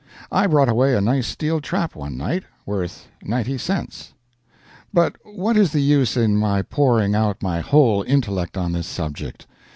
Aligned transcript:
I 0.31 0.47
brought 0.47 0.67
away 0.67 0.95
a 0.95 0.99
nice 0.99 1.27
steel 1.27 1.61
trap 1.61 1.93
one 1.95 2.17
night, 2.17 2.41
worth 2.65 3.07
ninety 3.21 3.55
cents. 3.59 4.15
But 4.91 5.15
what 5.23 5.55
is 5.55 5.73
the 5.73 5.79
use 5.83 6.17
in 6.17 6.37
my 6.37 6.63
pouring 6.63 7.13
out 7.13 7.43
my 7.43 7.59
whole 7.59 8.01
intellect 8.07 8.57
on 8.57 8.71
this 8.71 8.87
subject? 8.87 9.45